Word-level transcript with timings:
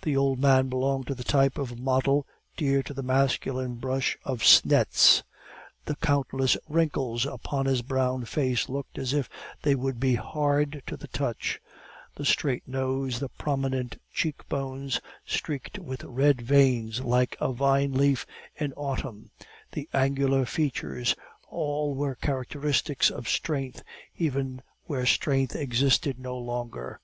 The 0.00 0.16
old 0.16 0.38
man 0.38 0.70
belonged 0.70 1.08
to 1.08 1.14
the 1.14 1.22
type 1.24 1.58
of 1.58 1.78
model 1.78 2.26
dear 2.56 2.82
to 2.84 2.94
the 2.94 3.02
masculine 3.02 3.74
brush 3.74 4.16
of 4.24 4.40
Schnetz. 4.42 5.24
The 5.84 5.94
countless 5.96 6.56
wrinkles 6.70 7.26
upon 7.26 7.66
his 7.66 7.82
brown 7.82 8.24
face 8.24 8.70
looked 8.70 8.96
as 8.96 9.12
if 9.12 9.28
they 9.60 9.74
would 9.74 10.00
be 10.00 10.14
hard 10.14 10.82
to 10.86 10.96
the 10.96 11.06
touch; 11.06 11.60
the 12.14 12.24
straight 12.24 12.66
nose, 12.66 13.20
the 13.20 13.28
prominent 13.28 14.00
cheek 14.10 14.48
bones, 14.48 15.02
streaked 15.26 15.78
with 15.78 16.02
red 16.04 16.40
veins 16.40 17.02
like 17.02 17.36
a 17.38 17.52
vine 17.52 17.92
leaf 17.92 18.24
in 18.56 18.72
autumn, 18.72 19.32
the 19.72 19.86
angular 19.92 20.46
features, 20.46 21.14
all 21.48 21.94
were 21.94 22.14
characteristics 22.14 23.10
of 23.10 23.28
strength, 23.28 23.82
even 24.16 24.62
where 24.86 25.04
strength 25.04 25.54
existed 25.54 26.18
no 26.18 26.38
longer. 26.38 27.00